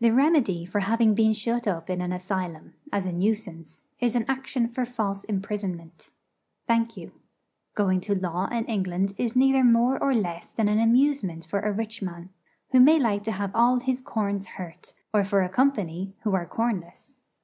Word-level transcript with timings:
The 0.00 0.10
remedy 0.10 0.66
for 0.66 0.80
having 0.80 1.14
been 1.14 1.32
shut 1.32 1.68
up 1.68 1.88
in 1.88 2.00
an 2.00 2.10
asylum, 2.10 2.74
as 2.92 3.06
a 3.06 3.12
nuisance, 3.12 3.84
is 4.00 4.16
an 4.16 4.24
action 4.26 4.66
for 4.66 4.84
false 4.84 5.22
imprisonment. 5.22 6.10
Thank 6.66 6.96
you. 6.96 7.12
Going 7.76 8.00
to 8.00 8.16
law 8.18 8.46
in 8.48 8.64
England 8.64 9.14
is 9.16 9.36
neither 9.36 9.62
more 9.62 9.96
or 10.02 10.12
less 10.12 10.50
than 10.50 10.66
an 10.66 10.80
amusement 10.80 11.46
for 11.46 11.60
a 11.60 11.70
rich 11.70 12.02
man, 12.02 12.30
who 12.72 12.80
may 12.80 12.98
like 12.98 13.22
to 13.22 13.30
have 13.30 13.54
all 13.54 13.78
his 13.78 14.00
corns 14.00 14.48
hurt, 14.58 14.92
or 15.14 15.22
for 15.22 15.42
a 15.42 15.48
'company,' 15.48 16.14
who 16.24 16.34
are 16.34 16.44
cornless. 16.44 17.14